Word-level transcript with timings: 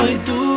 soy 0.00 0.16
tu 0.24 0.49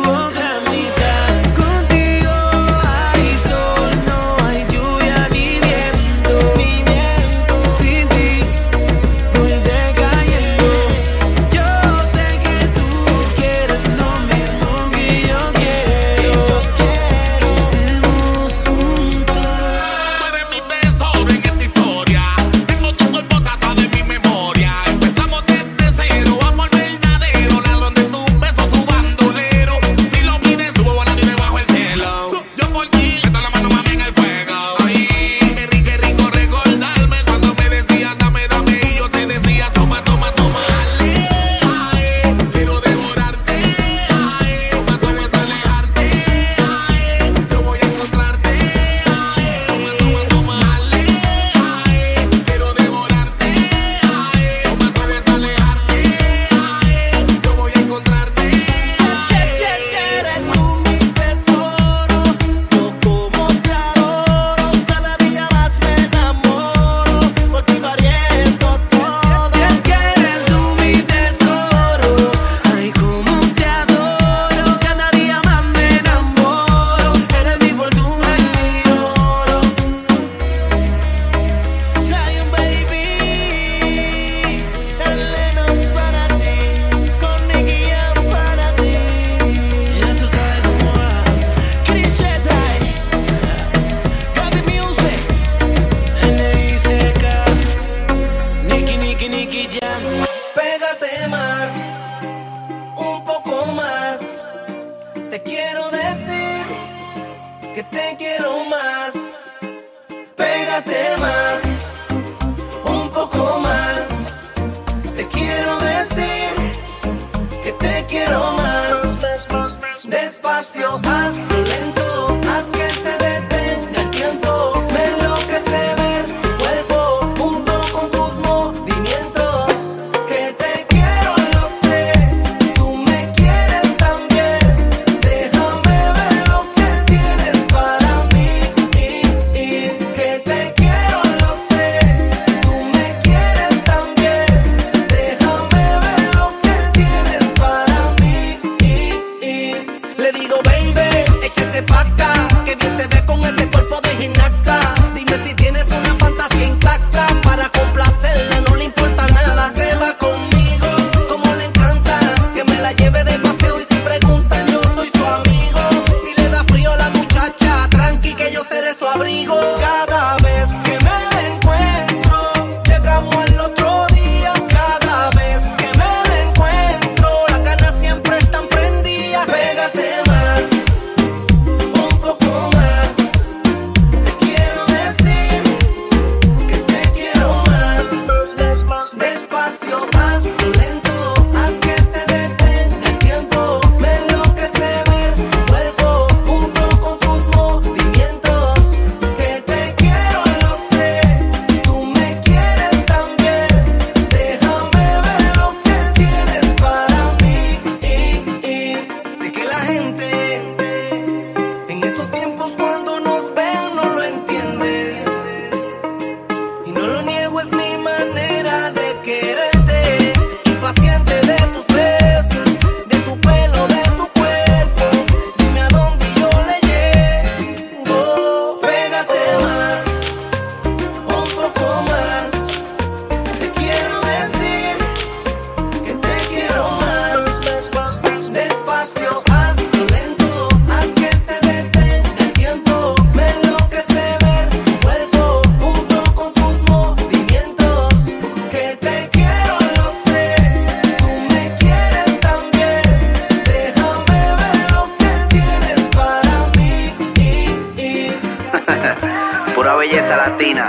belleza 260.04 260.36
latina. 260.36 260.88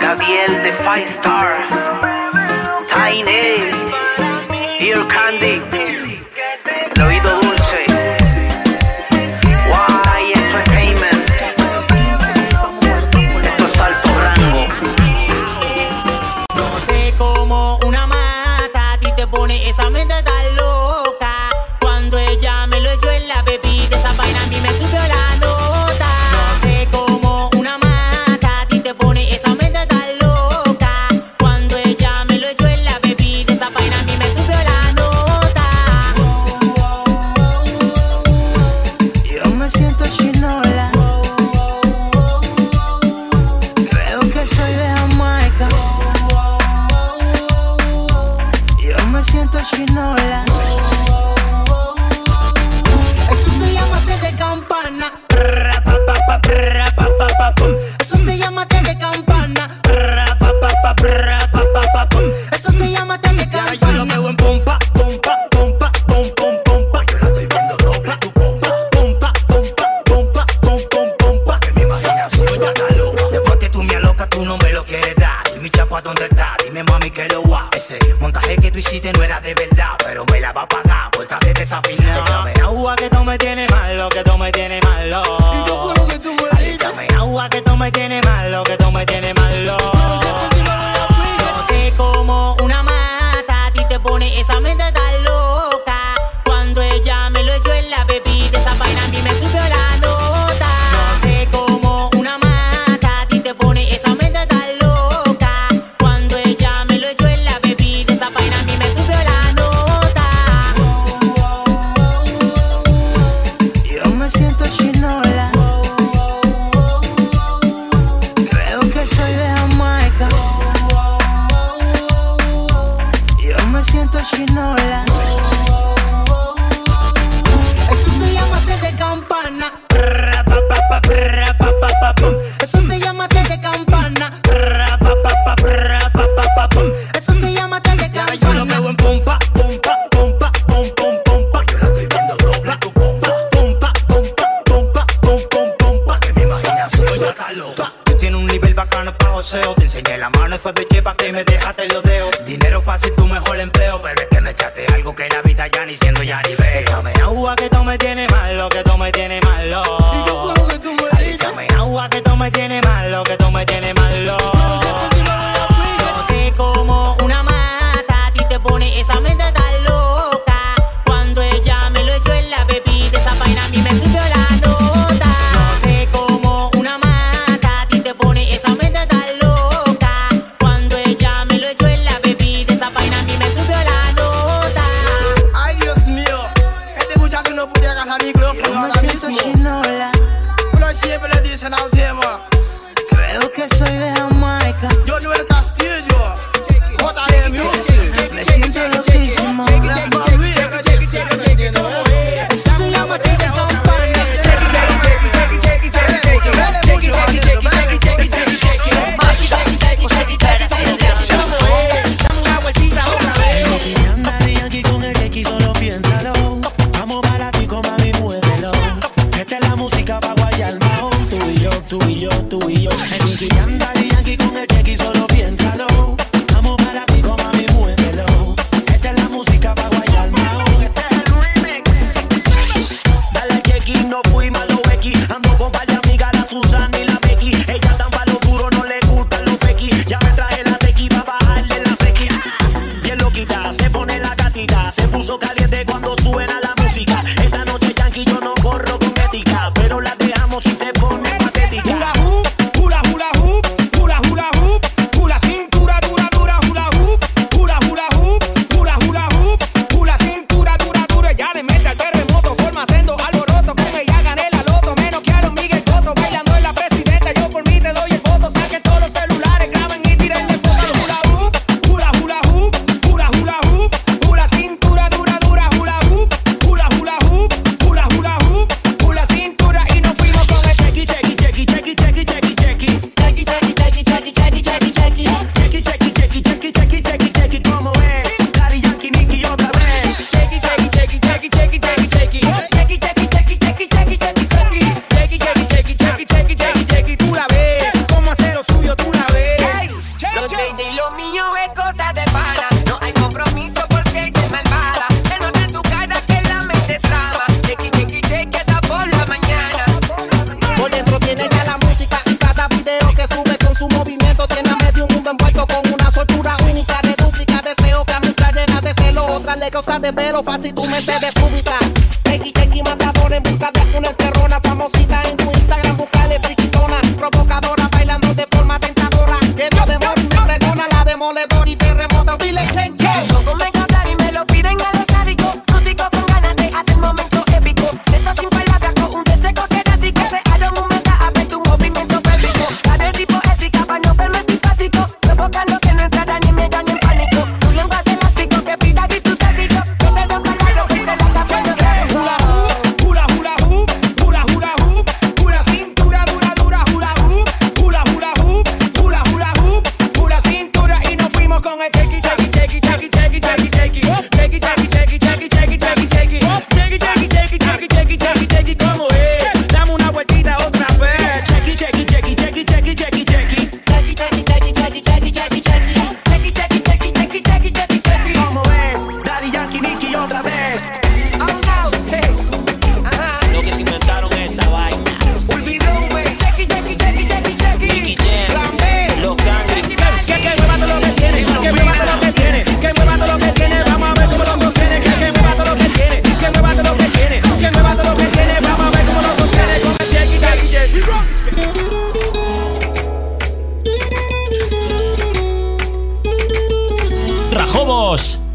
Gabriel 0.00 0.62
de 0.62 0.72
Five 0.84 1.08
Star, 1.16 1.68
Tiny, 2.88 3.70
Dear 4.80 5.06
Candy, 5.08 5.60
lo 6.96 7.06
oído 7.06 7.41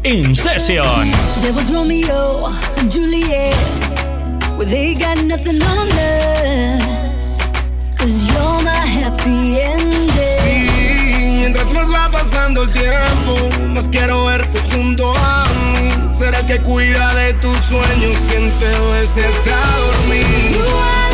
In 0.08 0.34
Session. 0.34 1.10
There 1.42 1.52
was 1.52 1.70
Romeo 1.70 2.46
and 2.78 2.90
Juliet. 2.90 3.54
Well, 4.56 4.66
they 4.66 4.94
got 4.94 5.22
nothing 5.24 5.60
on 5.62 5.86
us. 5.86 7.42
Cause 7.98 8.26
you're 8.26 8.64
my 8.64 8.70
happy 8.72 9.60
ending. 9.60 10.08
Sí, 10.40 11.40
mientras 11.40 11.70
más 11.74 11.92
va 11.92 12.08
pasando 12.10 12.62
el 12.62 12.70
tiempo, 12.72 13.66
más 13.74 13.90
quiero 13.90 14.24
verte 14.24 14.58
junto 14.72 15.12
a 15.14 15.46
mí. 15.74 16.14
Será 16.14 16.40
que 16.46 16.58
cuida 16.62 17.14
de 17.14 17.34
tus 17.34 17.58
sueños 17.58 18.16
quien 18.28 18.50
te 18.52 18.66
ves 18.66 19.14
está 19.14 19.60
dormido. 19.76 21.07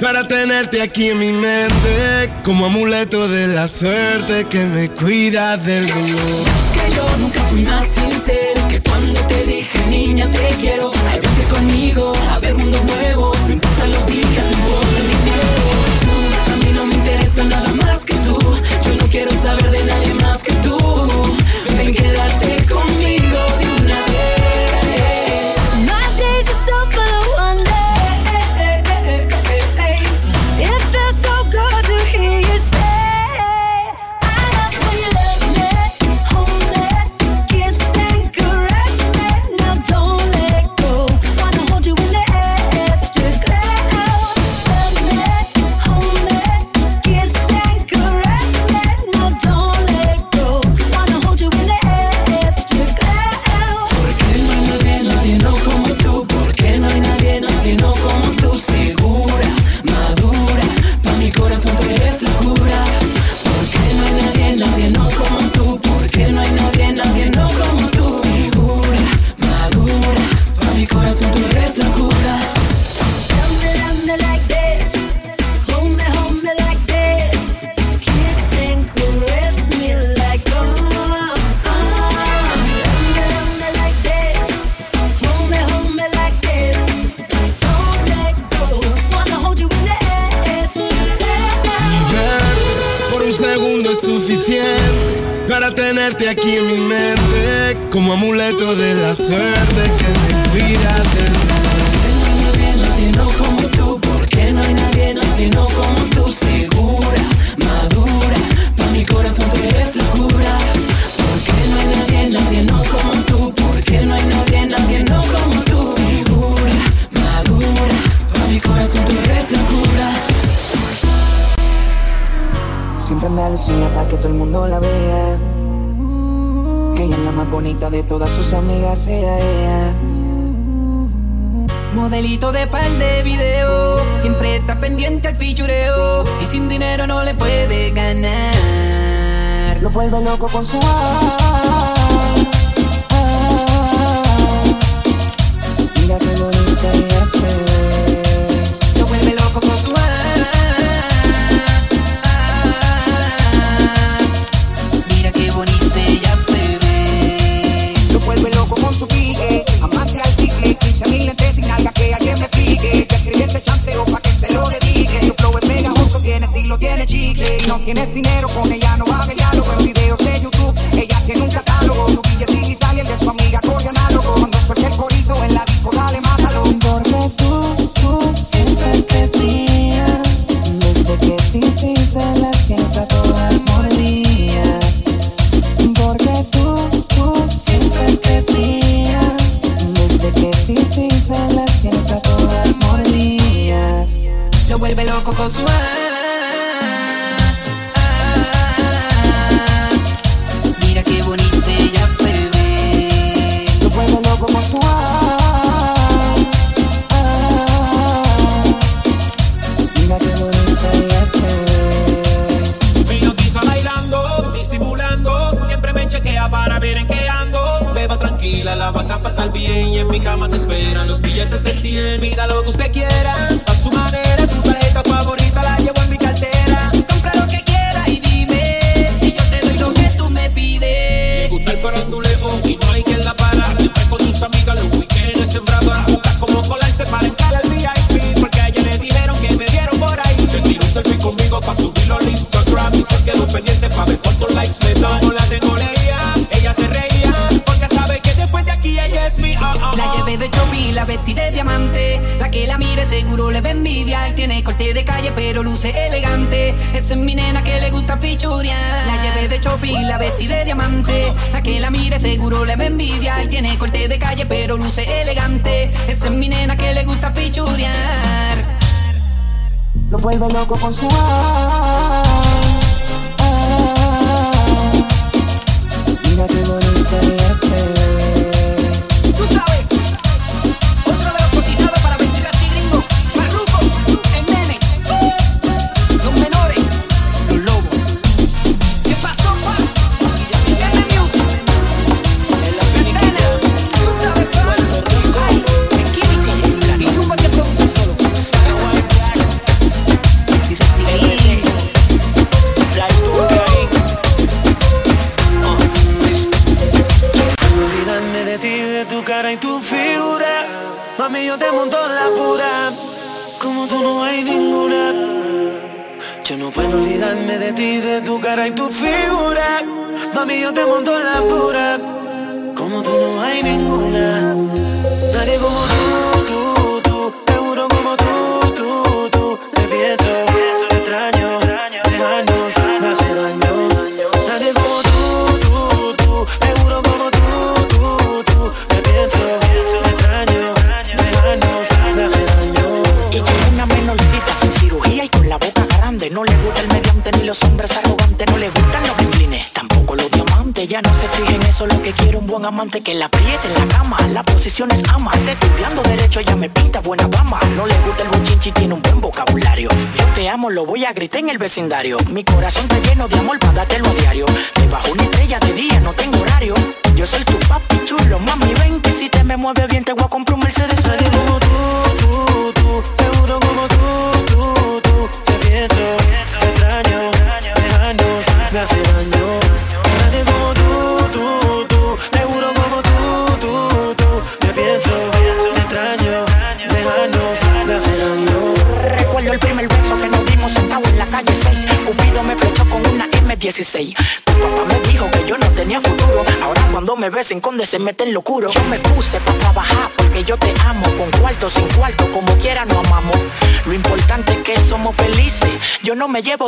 para 0.00 0.28
tenerte 0.28 0.82
aquí 0.82 1.08
en 1.08 1.18
mi 1.18 1.32
mente 1.32 2.30
como 2.44 2.66
amuleto 2.66 3.28
de 3.28 3.46
la 3.46 3.66
suerte 3.66 4.44
que 4.44 4.66
me 4.66 4.90
cuida 4.90 5.56
del 5.56 5.86
dolor. 5.86 6.04
Es 6.04 6.82
que 6.82 6.94
yo 6.94 7.16
nunca 7.16 7.40
fui 7.44 7.62
más 7.62 7.86
sincero 7.86 8.39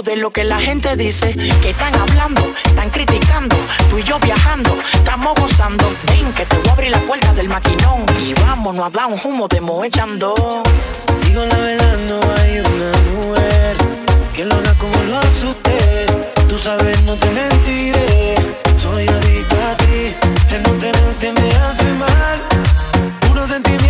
de 0.01 0.17
lo 0.17 0.31
que 0.31 0.45
la 0.45 0.59
gente 0.59 0.97
dice. 0.97 1.35
Que 1.61 1.71
están 1.71 1.95
hablando, 1.95 2.41
están 2.65 2.89
criticando. 2.89 3.57
Tú 3.91 3.99
y 3.99 4.03
yo 4.03 4.19
viajando, 4.21 4.75
estamos 4.95 5.35
gozando. 5.39 5.93
Ven 6.07 6.33
que 6.33 6.47
te 6.47 6.57
voy 6.57 6.69
a 6.69 6.73
abrir 6.73 6.91
la 6.91 7.01
puerta 7.01 7.35
del 7.35 7.49
maquinón. 7.49 8.07
Y 8.19 8.33
vámonos 8.41 8.87
a 8.87 8.91
dar 8.91 9.07
un 9.09 9.21
humo 9.23 9.49
de 9.49 9.61
moe. 9.61 9.91
Digo 9.91 11.45
la 11.45 11.59
verdad, 11.59 11.99
no 12.09 12.21
hay 12.37 12.61
una 12.61 12.93
mujer 13.13 13.77
que 14.33 14.47
lo 14.47 14.55
haga 14.55 14.75
como 14.79 14.97
lo 15.03 15.19
hace 15.19 15.47
usted. 15.49 16.07
Tú 16.49 16.57
sabes, 16.57 17.03
no 17.03 17.15
te 17.17 17.29
mentiré. 17.31 18.35
Soy 18.77 19.07
adicto 19.07 19.57
a 19.57 19.77
ti. 19.77 20.15
El 20.55 20.63
no 20.63 20.71
tenerte 20.79 21.33
me 21.35 21.49
hace 21.51 21.93
mal. 21.93 22.43
Puro 23.21 23.47
sentimiento 23.47 23.82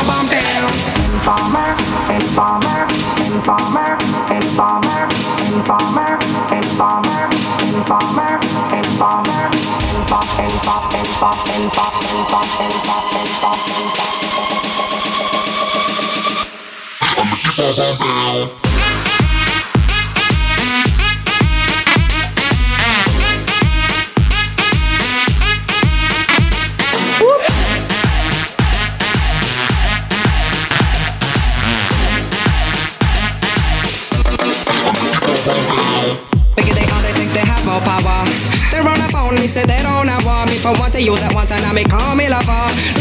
I'ma 0.00 0.08
keep 0.08 0.08
on 0.08 0.26
down. 17.76 18.69
see 41.00 41.06
you 41.06 41.16
that 41.16 41.32
once 41.34 41.50
and 41.50 41.64
I 41.64 41.72
may 41.72 41.84
call 41.84 42.14
me 42.16 42.28
lover. 42.28 42.99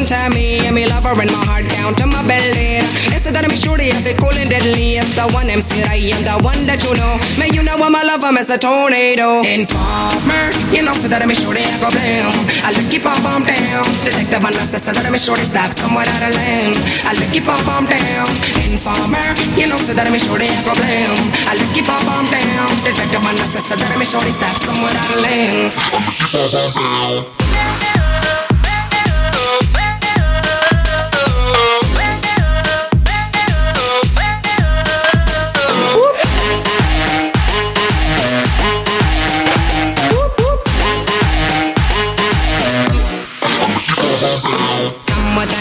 Who 0.00 0.08
me 0.08 0.16
time 0.16 0.32
me 0.32 0.64
and 0.64 0.80
lover 0.88 1.12
in 1.20 1.28
my 1.28 1.44
heart 1.44 1.68
down 1.68 1.92
to 2.00 2.08
my 2.08 2.24
belly. 2.24 2.80
It's 3.12 3.28
that 3.28 3.44
me 3.44 3.52
shorty 3.52 3.92
if 3.92 4.08
it 4.08 4.16
cool 4.16 4.32
and 4.32 4.48
deadly. 4.48 4.96
It's 4.96 5.12
the 5.12 5.28
one 5.36 5.52
MC 5.52 5.84
I 5.84 6.00
am 6.16 6.24
the 6.24 6.40
one 6.40 6.64
that 6.64 6.80
you 6.80 6.96
know. 6.96 7.20
Man, 7.36 7.52
you 7.52 7.60
know 7.60 7.76
I'm 7.76 7.92
a 7.92 8.00
lover, 8.08 8.32
Mr. 8.32 8.56
Tornado. 8.56 9.44
Informer, 9.44 10.56
you 10.72 10.80
know 10.80 10.96
so 10.96 11.04
that 11.12 11.20
me 11.28 11.36
shorty 11.36 11.60
I 11.60 11.76
go 11.84 11.92
blame. 11.92 12.32
I 12.64 12.72
look 12.72 12.88
keep 12.88 13.04
on 13.04 13.20
bomb 13.20 13.44
down. 13.44 13.84
Detective 14.00 14.40
and 14.40 14.56
assessor 14.64 14.96
that 14.96 15.04
me 15.12 15.20
shorty 15.20 15.44
stop 15.44 15.76
somewhere 15.76 16.08
out 16.08 16.24
of 16.24 16.32
lane. 16.32 16.72
I 17.04 17.12
look 17.20 17.28
keep 17.28 17.44
on 17.44 17.60
bomb 17.68 17.84
down. 17.84 18.24
Informer, 18.64 19.36
you 19.52 19.68
know 19.68 19.76
so 19.84 19.92
that 19.92 20.08
me 20.08 20.16
shorty 20.16 20.48
I 20.48 20.64
go 20.64 20.72
blame. 20.80 21.12
I 21.44 21.60
look 21.60 21.76
keep 21.76 21.92
on 21.92 22.00
bomb 22.08 22.24
down. 22.32 22.72
Detective 22.88 23.20
and 23.20 23.36
assessor 23.52 23.76
that 23.76 23.92
me 24.00 24.08
shorty 24.08 24.32
stop 24.32 24.56
somewhere 24.64 24.96
out 24.96 25.12
of 25.12 25.20
lane. 25.20 25.68
Come 25.92 26.40
with 26.40 26.56
a 26.56 27.49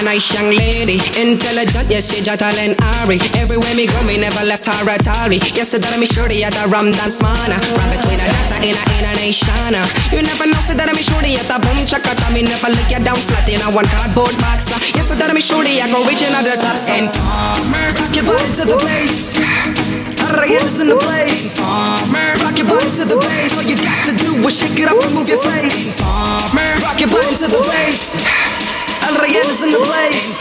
nice 0.09 0.33
young 0.33 0.49
lady, 0.49 0.97
intelligent, 1.21 1.85
yes, 1.85 2.09
she 2.09 2.17
just 2.17 2.41
talent 2.41 2.73
Ari. 2.97 3.21
Everywhere 3.37 3.75
me 3.77 3.85
go, 3.85 4.01
me 4.09 4.17
never 4.17 4.41
left 4.41 4.65
her 4.65 4.81
at 4.89 5.05
all. 5.05 5.29
Yes, 5.29 5.77
that 5.77 5.95
me 6.01 6.09
shorty 6.09 6.41
at 6.41 6.49
the 6.57 6.65
rum 6.65 6.89
dance 6.89 7.21
mana. 7.21 7.61
Run 7.77 7.89
between 7.93 8.17
a 8.17 8.25
dancer 8.25 8.57
in 8.65 8.73
a 8.73 8.83
in 8.97 9.05
a 9.05 9.13
nation. 9.21 9.53
Uh. 9.69 9.85
You 10.09 10.25
never 10.25 10.49
know, 10.49 10.57
say 10.65 10.73
that 10.73 10.89
me 10.97 11.05
shorty 11.05 11.37
at 11.37 11.45
the 11.45 11.61
boom 11.61 11.77
chakata. 11.85 12.25
Me 12.33 12.41
never 12.41 12.73
look 12.73 12.89
you 12.89 12.97
down 13.05 13.21
flat 13.29 13.45
in 13.53 13.61
a 13.61 13.69
one 13.69 13.85
cardboard 13.93 14.33
box. 14.41 14.73
Uh. 14.73 14.81
Yes, 14.97 15.13
that 15.13 15.29
me 15.29 15.45
shorty, 15.45 15.77
I 15.77 15.85
go 15.93 16.01
reaching 16.09 16.33
at 16.33 16.41
the 16.41 16.57
top. 16.57 16.73
Informer, 16.89 17.77
uh. 17.77 18.01
rock 18.01 18.13
your 18.17 18.25
body 18.25 18.49
to 18.57 18.63
the 18.65 18.77
bass. 18.81 19.37
Reyes 20.41 20.81
in 20.81 20.89
the 20.89 20.97
place. 20.97 21.53
Informer, 21.53 22.33
rock 22.41 22.57
your 22.57 22.65
body 22.65 22.89
to 22.97 23.05
the 23.05 23.17
bass. 23.21 23.53
All 23.53 23.61
you 23.61 23.77
got 23.77 24.09
to 24.09 24.13
do 24.17 24.41
is 24.41 24.57
shake 24.57 24.81
it 24.81 24.89
up 24.89 24.97
and 25.05 25.13
move 25.13 25.29
your 25.29 25.41
face. 25.45 25.93
Informer, 25.93 26.69
rock 26.81 26.97
your 26.97 27.13
body 27.13 27.37
to 27.37 27.45
the 27.45 27.61
bass. 27.61 28.48
El 29.09 29.15
Rayen 29.17 29.41
in 29.63 29.71
the 29.73 29.81
place. 29.89 30.37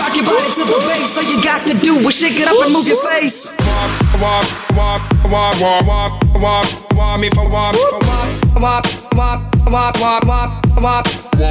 Rock 0.00 0.16
your 0.16 0.24
body 0.24 0.48
to 0.56 0.64
the 0.64 0.80
bass. 0.88 1.16
All 1.18 1.24
you 1.28 1.36
got 1.44 1.66
to 1.66 1.74
do 1.76 2.00
is 2.08 2.16
shake 2.16 2.40
it 2.40 2.48
up 2.48 2.56
and 2.64 2.72
move 2.72 2.88
your 2.88 2.96
face. 3.12 3.60
Walk, 3.60 4.48
walk, 4.72 5.02
walk, 5.28 5.60
walk, 5.60 5.84
walk, 5.86 6.12
walk, 6.40 6.66
walk 6.96 7.20
me 7.20 7.28
for 7.28 7.44
walk, 7.50 7.76
for 7.76 8.00
walk, 8.00 8.88
walk, 9.12 9.40
walk, 9.68 10.00
walk, 10.00 10.24
walk, 10.24 10.50
walk, 10.80 11.04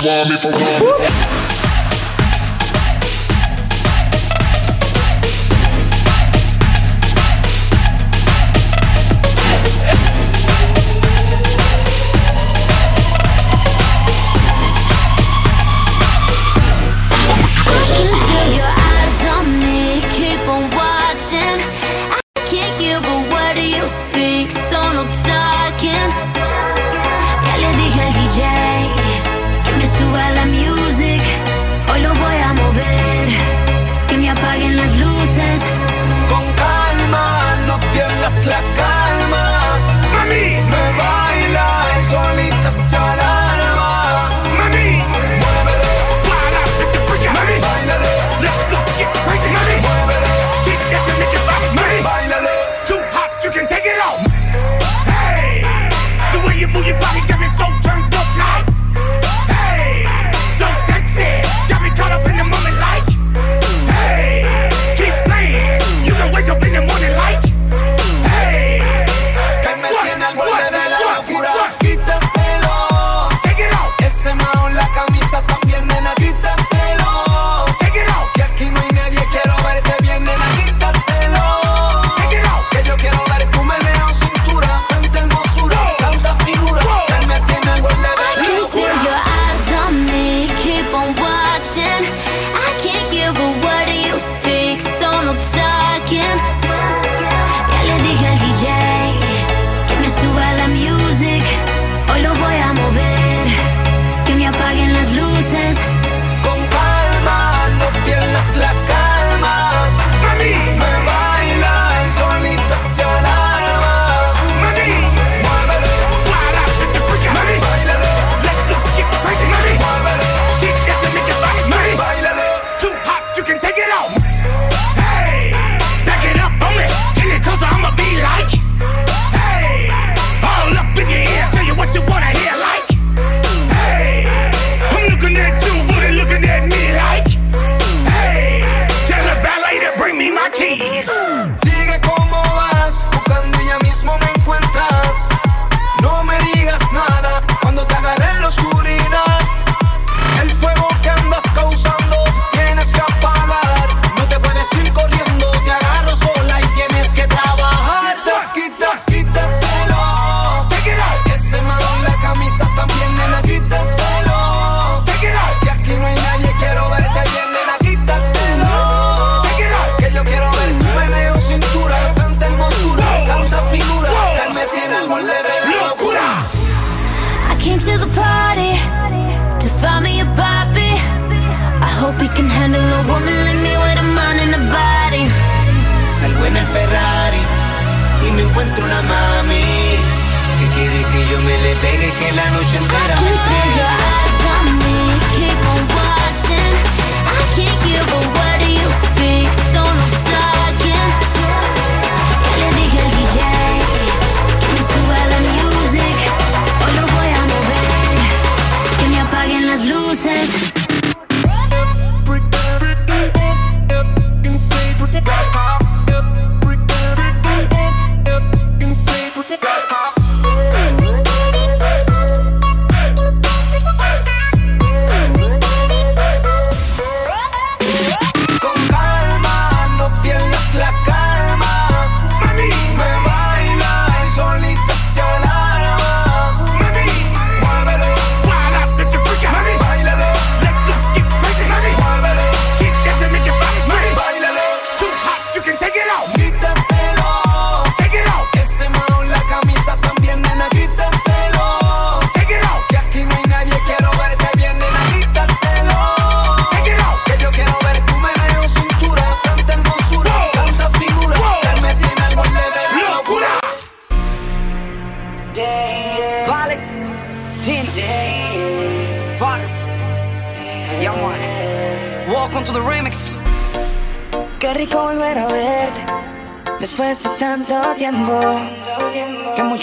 walk, 0.05 0.29
me 0.29 0.35
for 0.37 0.51
walk. 0.53 1.54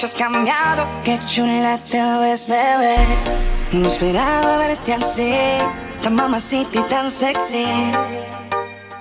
mucho 0.03 0.07
has 0.07 0.15
cambiado. 0.15 0.87
Qué 1.05 1.19
chula 1.29 1.79
te 1.91 2.03
ves, 2.19 2.49
bebé. 2.49 2.97
No 3.73 3.87
esperaba 3.87 4.57
verte 4.59 4.95
así, 4.95 5.33
tan 6.03 6.15
mamacita 6.15 6.81
y 6.81 6.83
tan 6.83 7.11
sexy. 7.11 7.67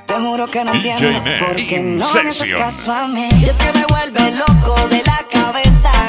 Te 0.06 0.14
juro 0.14 0.50
que 0.50 0.64
no 0.64 0.74
entiendo 0.74 1.24
por 1.40 1.56
qué 1.56 1.80
no 1.80 2.06
me 2.06 2.30
haces 2.30 2.54
caso 2.54 2.92
a 2.92 3.08
mí. 3.08 3.30
Y 3.42 3.46
es 3.46 3.58
que 3.58 3.72
me 3.80 3.86
vuelve 3.86 4.32
loco 4.32 4.76
de 4.90 5.02
la 5.04 5.26
cabeza. 5.32 6.01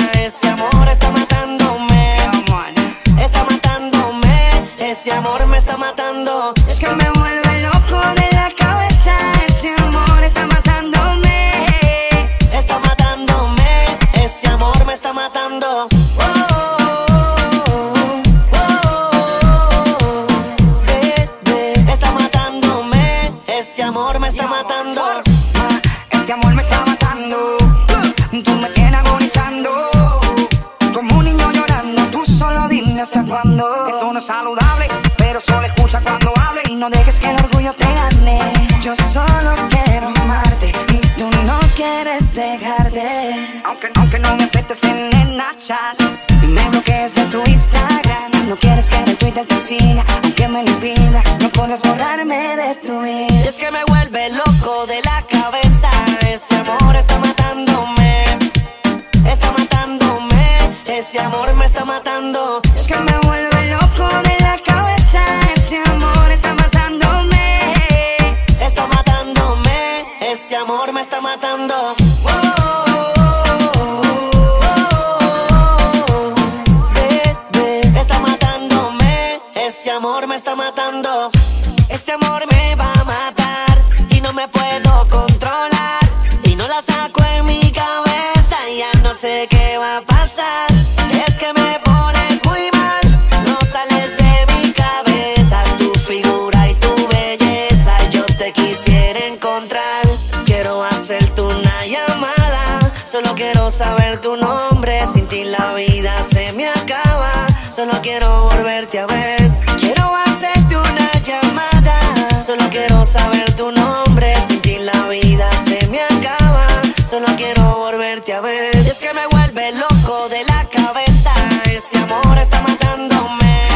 solo 107.72 107.92
quiero 108.02 108.44
volverte 108.44 108.98
a 108.98 109.06
ver. 109.06 109.50
Quiero 109.80 110.14
hacerte 110.14 110.76
una 110.76 111.12
llamada, 111.22 112.42
solo 112.44 112.68
quiero 112.70 113.04
saber 113.04 113.54
tu 113.56 113.72
nombre. 113.72 114.34
Sin 114.46 114.60
ti 114.60 114.78
la 114.78 115.06
vida 115.08 115.48
se 115.64 115.86
me 115.88 116.02
acaba, 116.02 116.66
solo 117.08 117.26
quiero 117.36 117.62
volverte 117.78 118.34
a 118.34 118.40
ver. 118.40 118.76
Y 118.76 118.88
es 118.88 118.98
que 118.98 119.14
me 119.14 119.26
vuelve 119.26 119.72
loco 119.72 120.28
de 120.28 120.44
la 120.44 120.66
cabeza, 120.66 121.32
ese 121.64 121.96
amor 121.98 122.36
está 122.38 122.60
matándome. 122.60 123.68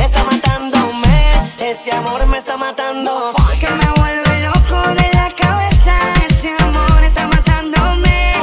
Está 0.00 0.22
matándome, 0.24 1.50
ese 1.58 1.90
amor 1.92 2.24
me 2.26 2.38
está 2.38 2.56
matando. 2.56 3.34
Es 3.52 3.58
que 3.58 3.70
me 3.70 3.90
vuelve 4.00 4.40
loco 4.42 4.80
de 4.94 5.10
la 5.12 5.28
cabeza, 5.36 5.94
ese 6.28 6.54
amor 6.60 7.02
está 7.02 7.26
matándome. 7.26 8.34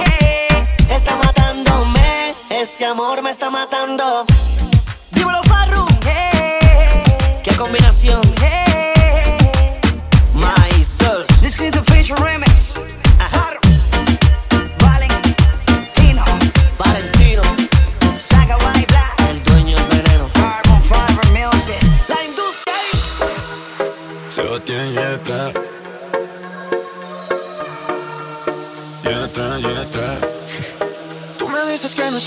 Está 0.90 1.16
matándome, 1.16 2.36
ese 2.50 2.86
amor 2.86 3.22
me 3.22 3.32
está 3.32 3.50
matando. 3.50 4.26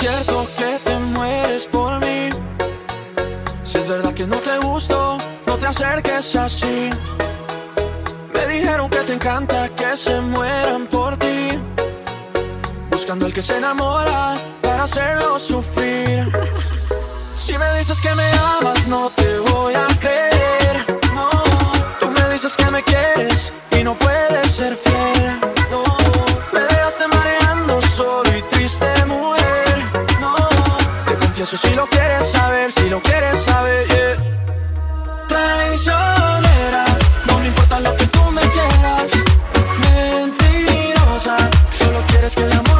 cierto 0.02 0.44
que 0.58 0.80
te 0.84 0.98
mueres 1.14 1.66
por 1.66 2.00
mí. 2.00 2.30
Si 3.62 3.78
es 3.78 3.88
verdad 3.88 4.12
que 4.12 4.26
no 4.26 4.38
te 4.38 4.58
gusto, 4.58 5.16
no 5.46 5.54
te 5.56 5.66
acerques 5.66 6.34
así. 6.34 6.90
Me 8.34 8.42
dijeron 8.54 8.90
que 8.90 9.00
te 9.08 9.12
encanta 9.12 9.68
que 9.68 9.96
se 9.96 10.20
mueran 10.20 10.86
por 10.88 11.16
ti. 11.18 11.40
Buscando 12.90 13.26
al 13.26 13.32
que 13.32 13.42
se 13.42 13.58
enamora 13.58 14.34
para 14.60 14.82
hacerlo 14.84 15.38
sufrir. 15.38 16.26
Si 17.36 17.56
me 17.56 17.68
dices 17.78 18.00
que 18.00 18.12
me 18.20 18.28
amas, 18.56 18.88
no 18.88 19.08
te 19.10 19.38
voy 19.50 19.74
a 19.74 19.86
creer. 20.04 20.74
No, 21.14 21.28
tú 22.00 22.06
me 22.16 22.24
dices 22.32 22.56
que 22.56 22.68
me 22.72 22.82
quieres 22.82 23.52
y 23.78 23.84
no 23.84 23.94
puedes 23.94 24.48
ser 24.50 24.74
fiel. 24.76 25.38
No, 25.70 25.82
me 26.52 26.60
dejaste 26.60 27.04
mareando 27.06 27.80
solo 27.82 28.30
y 28.36 28.42
triste, 28.50 28.86
muy. 29.06 29.41
Eso 31.42 31.56
si 31.56 31.74
lo 31.74 31.88
quieres 31.88 32.30
saber, 32.30 32.70
si 32.70 32.88
lo 32.88 33.02
quieres 33.02 33.36
saber, 33.36 33.88
yeah. 33.88 35.26
Traicionera, 35.26 36.84
no 37.26 37.38
me 37.40 37.48
importa 37.48 37.80
lo 37.80 37.96
que 37.96 38.06
tú 38.06 38.30
me 38.30 38.42
quieras. 38.42 39.10
Mentirosa, 39.80 41.36
solo 41.72 42.00
quieres 42.06 42.36
que 42.36 42.44
el 42.44 42.52
amor 42.52 42.71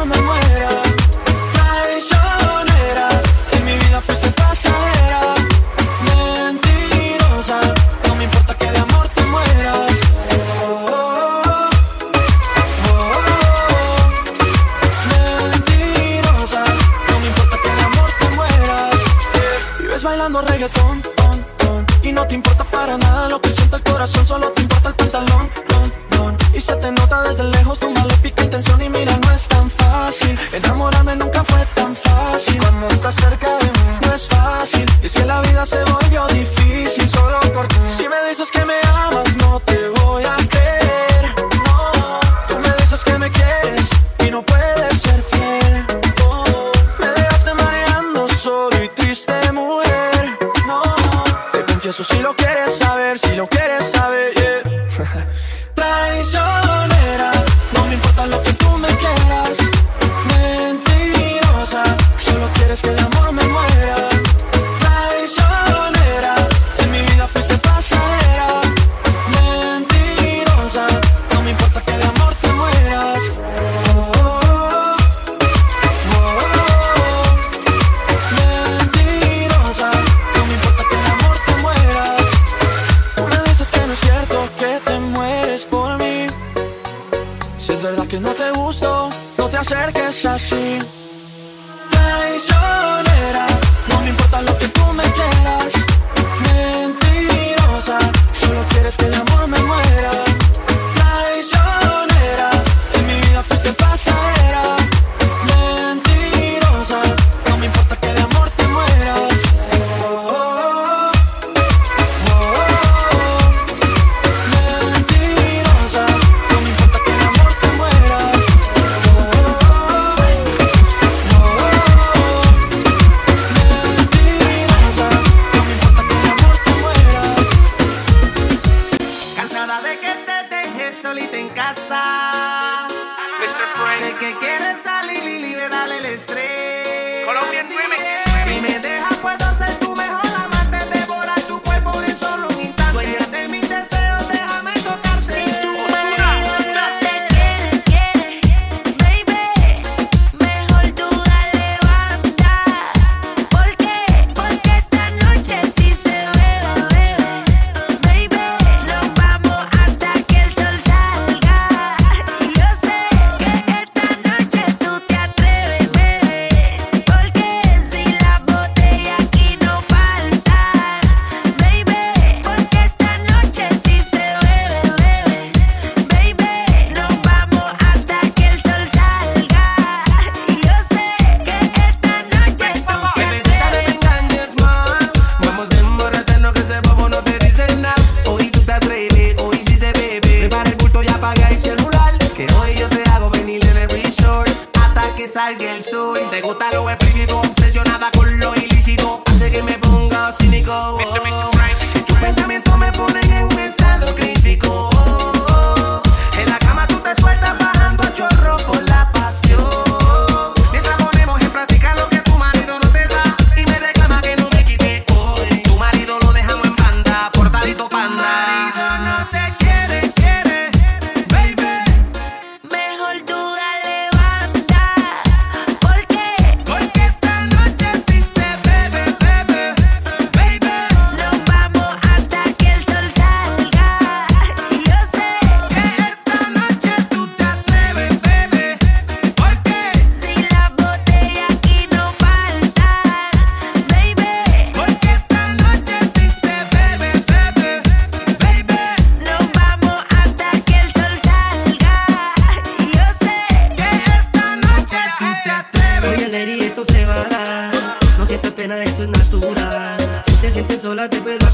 estrellas. 136.13 137.25
Colombian 137.27 137.69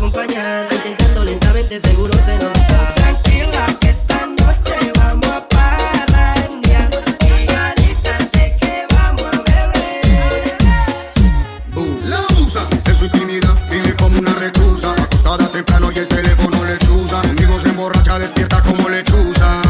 acompañar. 0.09 0.67
Intentando 0.73 1.25
lentamente, 1.25 1.81
seguro 1.81 2.15
se 2.15 2.37
nota. 2.39 2.95
Tranquila, 2.95 3.67
que 3.81 3.89
esta 3.89 4.27
noche 4.27 4.93
vamos 4.97 5.29
a 5.29 5.49
parrandear. 5.49 6.91
Y 7.21 7.51
alístate 7.51 8.57
que 8.59 8.87
vamos 8.95 9.23
a 9.23 9.43
beber. 9.43 10.57
Uh, 11.77 12.09
la 12.09 12.21
usa, 12.41 12.63
es 12.87 12.99
su 12.99 13.05
intimidad, 13.05 13.55
vive 13.71 13.95
como 13.97 14.19
una 14.19 14.33
reclusa. 14.35 14.93
Acostada 14.93 15.49
temprano 15.49 15.91
y 15.95 15.99
el 15.99 16.09
teléfono 16.09 16.65
le 16.65 16.79
chusa. 16.79 17.21
Conmigo 17.23 17.61
se 17.61 17.69
emborracha, 17.69 18.19
despierta 18.19 18.63
como 18.63 18.89
lechuza. 18.89 19.61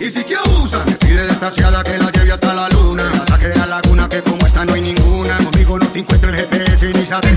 Y 0.00 0.10
si 0.10 0.24
te 0.24 0.36
abusan, 0.36 0.84
pide 1.00 1.26
desgraciada 1.26 1.84
que 1.84 1.98
la 1.98 2.10
lleve 2.10 2.32
hasta 2.32 2.54
la 2.54 2.68
luna. 2.70 3.04
La 3.14 3.26
saque 3.26 3.46
a 3.52 3.66
la 3.66 3.66
laguna 3.66 4.08
que 4.08 4.22
como 4.22 4.46
esta 4.46 4.64
no 4.64 4.72
hay 4.74 4.80
ninguna. 4.80 5.36
Conmigo 5.38 5.78
no 5.78 5.86
te 5.88 5.98
encuentra 6.00 6.30
el 6.30 6.36
GPS 6.36 6.92
ni 6.94 7.04
sabes. 7.04 7.30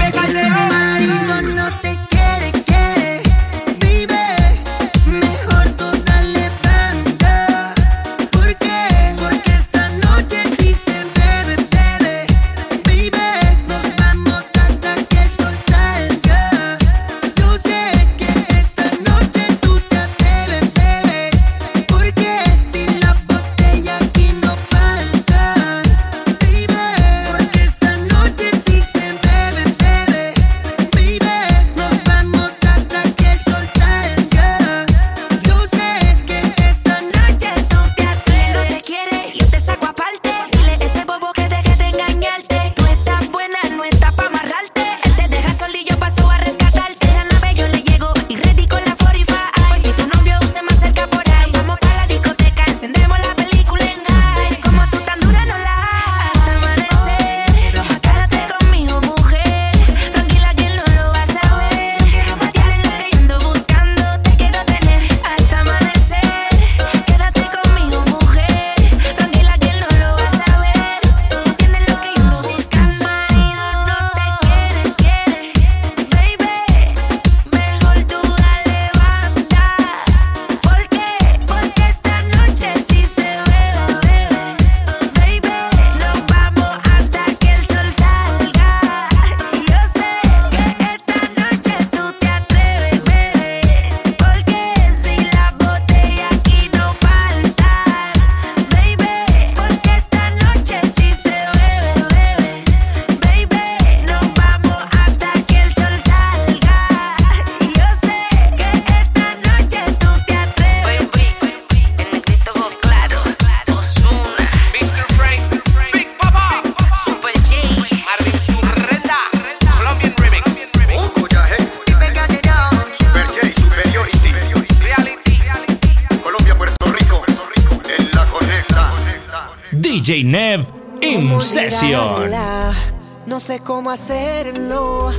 sé 133.44 133.60
cómo 133.60 133.91
hacerlo. 133.91 135.12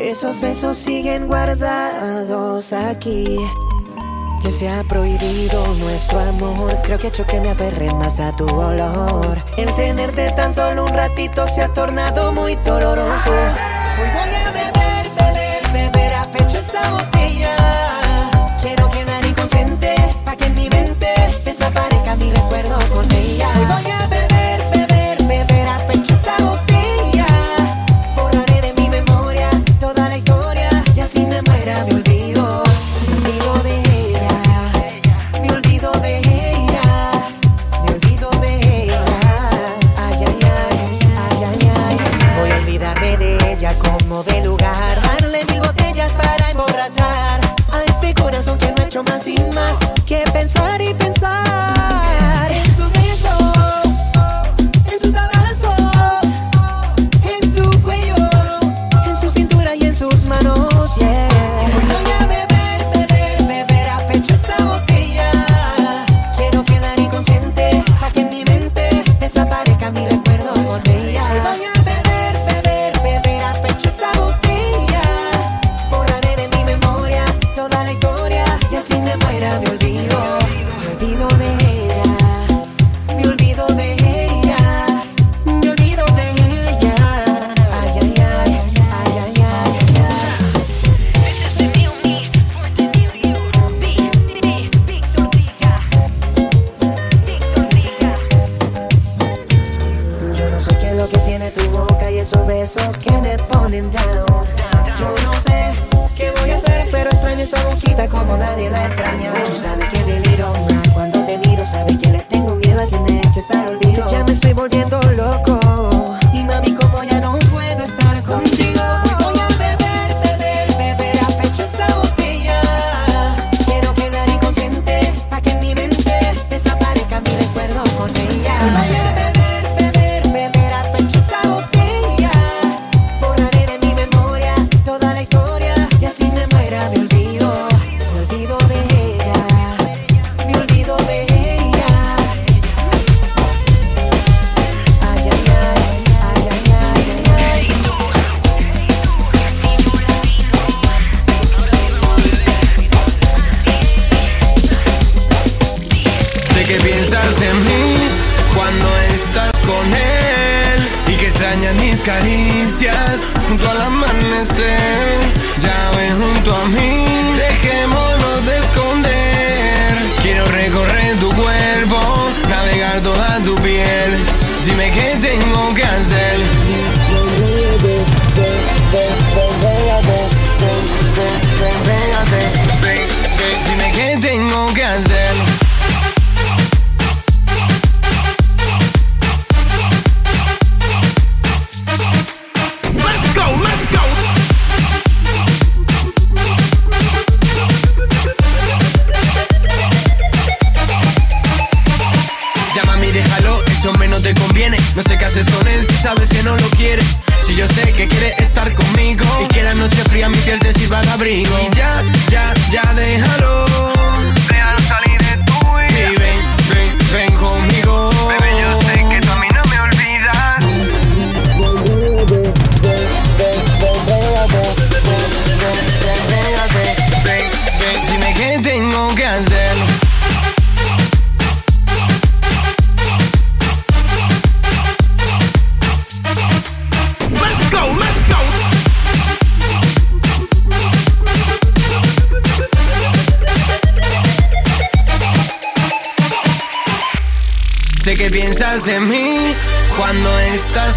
Esos 0.00 0.40
besos 0.40 0.78
siguen 0.78 1.26
guardados 1.26 2.72
aquí. 2.72 3.36
Que 4.42 4.50
se 4.50 4.70
ha 4.70 4.82
prohibido 4.84 5.66
nuestro 5.74 6.18
amor. 6.18 6.78
Creo 6.82 6.98
que 6.98 7.08
he 7.08 7.10
hecho 7.10 7.26
que 7.26 7.38
me 7.40 7.50
aferré 7.50 7.92
más 7.92 8.18
a 8.20 8.34
tu 8.36 8.46
olor. 8.46 9.36
El 9.58 9.70
tenerte 9.74 10.30
tan 10.30 10.54
solo 10.54 10.86
un 10.86 10.94
ratito 10.94 11.46
se 11.48 11.60
ha 11.60 11.68
tornado 11.74 12.32
muy 12.32 12.54
doloroso. 12.54 13.30
Hoy 13.98 14.08
voy 14.14 14.34
a 14.34 14.50
beber, 14.52 15.06
beber, 15.18 15.90
beber 15.92 16.14
a 16.14 16.24
pecho 16.32 16.58
esa 16.58 16.90
botella. 16.90 17.45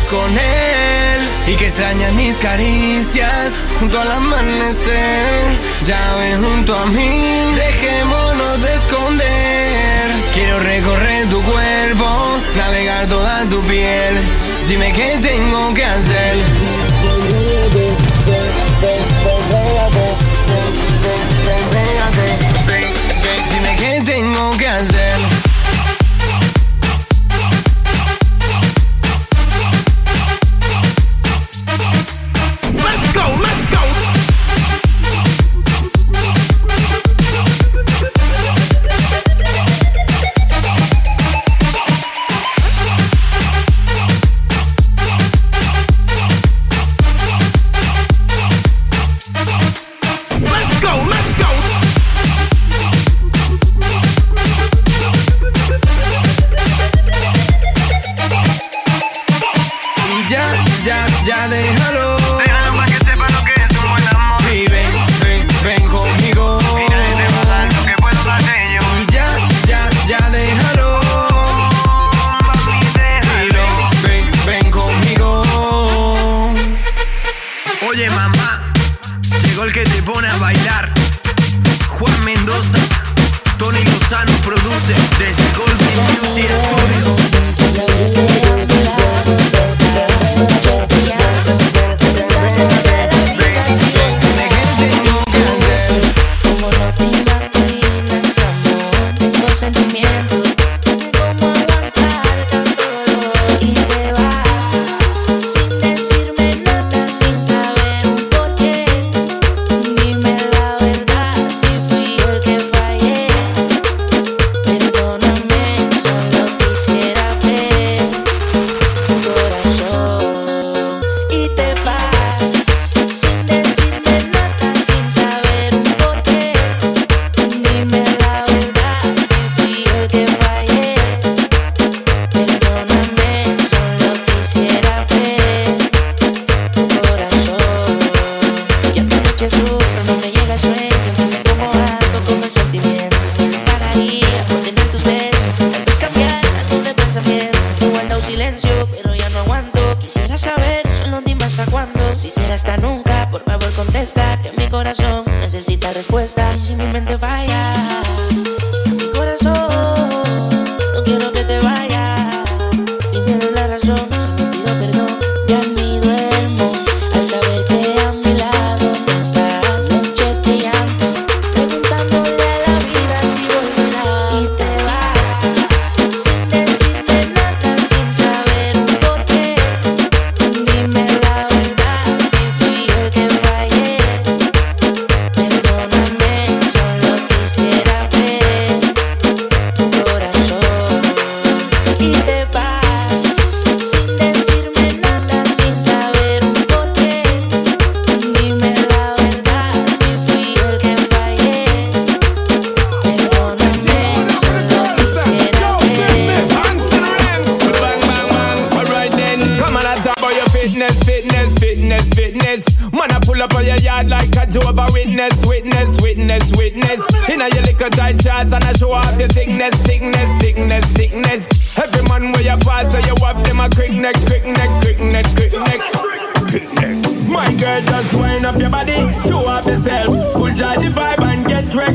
con 0.09 0.31
él 0.31 1.19
y 1.47 1.55
que 1.55 1.67
extrañas 1.67 2.13
mis 2.13 2.35
caricias 2.37 3.51
junto 3.79 3.99
al 3.99 4.11
amanecer. 4.11 5.59
Ya 5.85 6.15
ven 6.15 6.43
junto 6.43 6.75
a 6.75 6.85
mí, 6.87 7.53
dejémonos 7.55 8.61
de 8.61 8.73
esconder. 8.75 10.11
Quiero 10.33 10.59
recorrer 10.59 11.29
tu 11.29 11.41
cuerpo, 11.41 12.05
navegar 12.55 13.07
toda 13.07 13.45
tu 13.49 13.61
piel. 13.63 14.15
Dime 14.67 14.93
qué 14.93 15.19
tengo 15.21 15.73
que 15.73 15.85
hacer. 15.85 16.88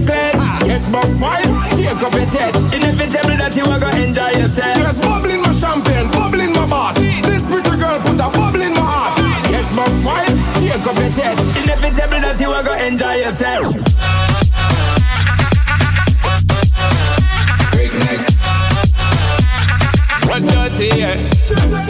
Get 0.07 0.34
reckless. 0.34 0.68
Get 0.68 0.92
buck 0.92 1.20
wild, 1.20 1.72
shake 1.76 2.02
up 2.02 2.14
your 2.14 2.26
chest. 2.26 2.57
Inevitable 2.72 3.36
that 3.36 3.57
you 3.57 3.64
are 3.64 3.80
gonna 3.80 4.00
enjoy 4.00 4.30
yourself. 4.30 4.76
There's 4.76 4.98
bubble 4.98 5.30
in 5.30 5.40
my 5.42 5.52
champagne, 5.52 6.11
bubble 6.11 6.40
in 6.40 6.52
my 6.52 6.66
boss. 6.66 6.94
This 6.96 7.46
pretty 7.46 7.76
girl 7.76 7.98
put 8.00 8.20
a 8.20 8.28
bubble 8.30 8.62
in 8.62 8.74
my 8.74 8.80
heart. 8.80 9.18
Get 9.48 9.66
buck 9.76 9.94
wild, 10.05 10.36
shake 10.61 10.86
up 10.86 10.96
your 10.96 11.12
chest. 11.12 11.40
Inevitable 11.64 12.20
that 12.20 12.40
you 12.40 12.50
are 12.52 12.62
gonna 12.62 12.84
enjoy 12.84 13.14
yourself. 13.16 13.74
Quick 17.72 17.92
neck. 18.05 18.20
What 20.28 20.42
dirty, 20.42 20.88
yeah. 20.96 21.84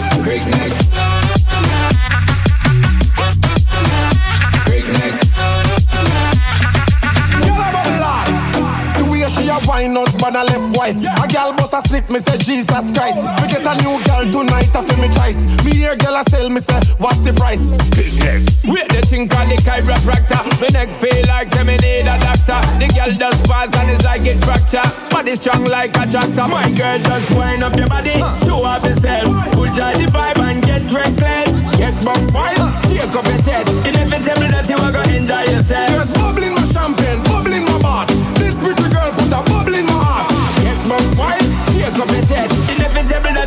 Left 10.85 11.05
white. 11.05 11.24
A 11.24 11.32
girl 11.32 11.53
bust 11.53 11.74
a 11.74 11.89
slip, 11.89 12.11
me 12.11 12.18
say 12.20 12.39
Jesus 12.39 12.91
Christ. 12.93 13.20
We 13.43 13.49
get 13.49 13.64
a 13.64 13.74
new 13.82 13.97
girl 14.05 14.24
tonight, 14.32 14.74
I 14.74 14.82
feel 14.85 14.99
me 15.01 15.09
choice. 15.09 15.64
Me 15.64 15.74
hear 15.74 15.97
girl 15.97 16.16
a 16.16 16.24
sell, 16.30 16.49
me 16.49 16.61
say 16.61 16.80
what's 16.99 17.20
the 17.20 17.32
price? 17.32 17.62
Big 17.97 18.14
neck. 18.18 18.43
Wait 18.64 18.89
the 18.89 19.03
thing 19.07 19.28
called 19.28 19.51
the 19.51 19.57
chiropractor. 19.57 20.43
Me 20.61 20.68
neck 20.72 20.89
feel 20.95 21.24
like 21.28 21.53
say 21.53 21.64
me 21.64 21.76
need 21.76 22.07
a 22.09 22.18
doctor. 22.18 22.61
The 22.78 22.89
girl 22.93 23.12
does 23.16 23.41
pass 23.47 23.74
and 23.76 23.91
it's 23.91 24.05
like 24.05 24.26
it 24.26 24.43
fracture. 24.45 24.85
Body 25.11 25.37
strong 25.37 25.64
like 25.64 25.97
a 25.97 26.07
tractor. 26.11 26.49
My 26.49 26.70
girl 26.70 26.99
just 26.99 27.30
wind 27.32 27.62
up 27.62 27.76
your 27.76 27.89
body, 27.89 28.18
show 28.45 28.64
off 28.64 28.85
yourself. 28.85 29.28
Pull 29.53 29.70
joy 29.74 29.95
the 29.99 30.09
vibe 30.12 30.39
and 30.39 30.62
get 30.62 30.91
reckless. 30.91 31.61
Get 31.76 31.95
buck 32.05 32.22
wild, 32.32 32.70
shake 32.87 33.14
up 33.14 33.26
your 33.26 33.41
chest. 33.43 33.68
Inevitable 33.87 34.51
that 34.53 34.68
you 34.68 34.76
are 34.76 34.93
gonna 34.93 35.12
enjoy 35.12 35.45
yourself. 35.53 35.89
There's 35.89 36.12
bubble 36.12 36.63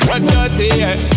What 0.07 0.22
dirty, 0.30 0.67
yeah. 0.78 1.11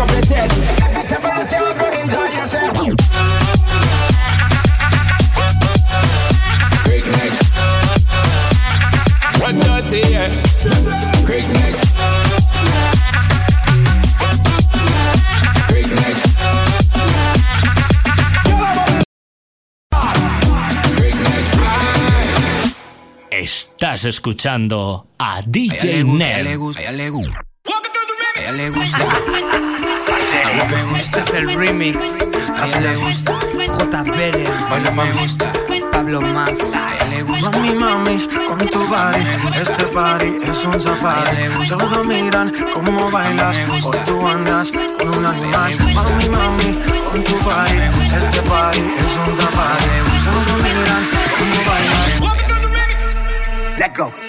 Up 0.00 0.10
your 0.10 0.22
chest. 0.22 0.56
You 0.56 2.02
enjoy 2.02 2.26
yourself. 2.36 3.08
Dirty, 9.88 10.10
yeah. 10.10 10.28
Neck. 11.26 11.48
Neck. 11.48 11.74
Estás 23.30 24.04
escuchando 24.04 25.06
a 25.18 25.40
DJ 25.46 26.04
le 26.42 26.56
gusta, 26.56 26.80
a 26.80 26.82
ella 26.82 26.92
le 26.92 27.10
Nel. 27.10 27.10
gusta, 27.10 27.38
a 28.36 28.40
ella 28.40 28.52
le 28.52 28.70
gusta. 28.70 29.67
A 30.44 30.52
mí 30.52 30.74
me 30.74 30.84
gusta. 30.84 31.20
Es 31.20 31.34
el 31.34 31.56
remix. 31.56 32.04
A 32.58 32.66
ella 32.66 32.80
le 32.80 32.96
gusta. 32.96 33.32
J. 33.66 34.02
Me 34.92 35.12
gusta. 35.12 35.52
Pablo 35.92 36.20
Más. 36.20 36.50
A 36.50 36.94
ella 36.94 37.06
le 37.10 37.22
gusta. 37.22 37.50
Mami, 37.50 37.74
mami, 37.74 38.28
con 38.46 38.58
tu 38.58 38.78
body, 38.86 39.20
este 39.60 39.84
party 39.84 40.38
es 40.42 40.64
un 40.64 40.80
safari. 40.80 41.48
Todos 41.68 42.06
miran 42.06 42.52
cómo 42.74 43.10
bailas, 43.10 43.58
hoy 43.58 43.98
tú 44.04 44.26
andas 44.26 44.72
con 44.72 45.08
un 45.08 45.26
animal. 45.26 45.72
Mami, 45.94 46.28
mami, 46.28 46.78
con 47.10 47.24
tu 47.24 47.36
body, 47.38 47.78
este 48.16 48.42
party 48.42 48.80
es 48.80 49.18
un 49.26 49.36
safari. 49.36 49.90
Todos 50.24 50.62
miran 50.62 51.08
cómo 51.38 51.58
bailas. 51.66 52.38
Let 53.78 53.96
go. 53.96 54.27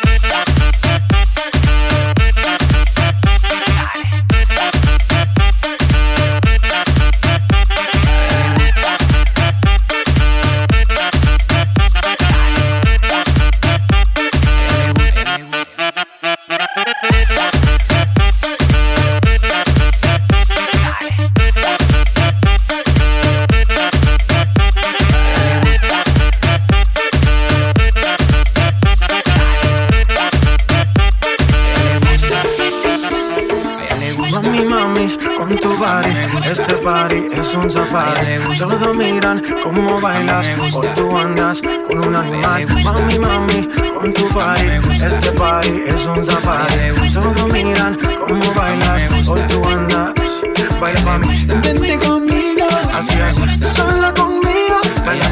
Party 37.50 37.56
es 37.56 37.56
un 37.56 37.72
safari. 37.72 38.58
Todos 38.58 38.98
miran 38.98 39.42
cómo 39.64 40.00
bailas, 40.02 40.50
hoy 40.60 40.88
tú 40.96 41.18
andas 41.18 41.62
con 41.88 42.08
un 42.08 42.16
animal. 42.16 42.68
Mami, 42.84 43.20
mami, 43.20 43.68
con 44.00 44.14
tu 44.14 44.30
body, 44.30 45.04
este 45.04 45.32
party 45.32 45.84
es 45.88 46.06
un 46.06 46.24
safari. 46.24 47.14
Todos 47.14 47.52
miran 47.52 47.98
cómo 48.28 48.54
bailas, 48.54 49.04
hoy 49.28 49.42
tú 49.48 49.64
andas. 49.66 50.44
Baila 50.80 51.02
mami, 51.02 51.46
vente 51.64 51.98
conmigo, 51.98 52.68
así 52.94 53.18
es, 53.20 53.68
sola 53.68 54.14
conmigo. 54.14 54.80
Baila 55.06 55.30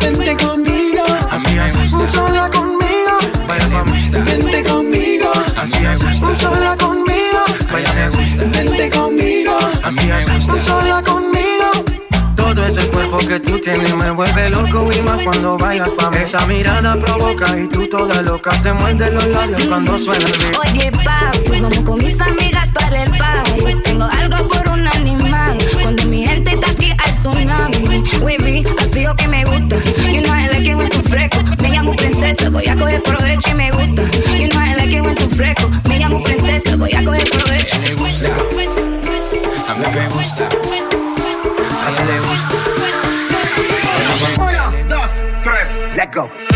vente 0.00 0.36
conmigo, 0.36 1.04
así 1.30 1.58
es, 1.58 2.10
sola 2.10 2.50
conmigo. 2.50 3.18
Baila 3.46 3.68
mami, 3.68 4.10
vente 4.10 4.62
conmigo, 4.64 5.32
así 5.56 5.84
es, 5.84 6.40
sola 6.40 6.76
conmigo. 6.76 7.44
Baila 7.70 8.10
vente 8.52 8.90
conmigo, 8.90 9.58
así 9.84 10.10
es, 10.10 10.64
sola 10.64 11.02
conmigo. 11.02 11.19
Todo 12.50 12.66
ese 12.66 12.84
cuerpo 12.88 13.18
que 13.18 13.38
tú 13.38 13.60
tienes 13.60 13.94
me 13.94 14.10
vuelve 14.10 14.50
loco 14.50 14.88
y 14.92 15.00
más 15.02 15.22
cuando 15.22 15.56
bailas 15.56 15.88
pa' 15.90 16.10
mí. 16.10 16.16
Esa 16.18 16.44
mirada 16.46 16.98
provoca 16.98 17.56
y 17.56 17.68
tú 17.68 17.86
toda 17.88 18.20
loca 18.22 18.50
te 18.60 18.72
muerde 18.72 19.08
los 19.12 19.24
labios 19.28 19.64
cuando 19.66 19.96
suena 19.96 20.24
el 20.24 20.32
beat. 20.32 20.58
Oye, 20.58 20.90
papi, 20.90 21.60
vamos 21.60 21.80
con 21.82 21.98
mis 21.98 22.20
amigas 22.20 22.72
para 22.72 23.04
el 23.04 23.16
party. 23.16 23.80
Tengo 23.84 24.04
algo 24.04 24.48
por 24.48 24.68
un 24.68 24.84
animal. 24.84 25.58
Cuando 25.80 26.04
mi 26.06 26.26
gente 26.26 26.54
está 26.54 26.72
aquí 26.72 26.90
al 26.90 27.12
tsunami. 27.12 28.02
Wavy, 28.20 28.66
así 28.82 29.04
lo 29.04 29.14
que 29.14 29.28
me 29.28 29.44
gusta. 29.44 29.76
You 30.10 30.20
know 30.22 30.34
I 30.34 30.48
like 30.48 30.68
it 30.68 30.76
when 30.76 30.88
tú 30.88 31.02
fresco. 31.08 31.38
Me 31.62 31.70
llamo 31.70 31.94
princesa, 31.94 32.50
voy 32.50 32.66
a 32.66 32.76
coger 32.76 33.00
provecho 33.04 33.48
y 33.52 33.54
me 33.54 33.70
gusta. 33.70 34.02
You 34.36 34.48
know 34.48 34.60
I 34.60 34.74
like 34.74 34.96
it 34.96 35.02
when 35.02 35.14
tú 35.14 35.30
fresco. 35.30 35.70
Me 35.88 36.00
llamo 36.00 36.20
princesa, 36.24 36.74
voy 36.74 36.92
a 36.94 37.04
coger 37.04 37.30
provecho. 37.30 37.76
le 37.84 37.94
gusta. 37.94 38.28
A 39.68 39.74
mí 39.76 39.84
me 39.94 40.08
gusta. 40.08 40.89
Le 42.10 42.18
gusta. 42.18 42.56
Uno, 44.40 44.88
dos, 44.88 45.24
tres, 45.42 45.78
let 45.94 46.12
go. 46.12 46.49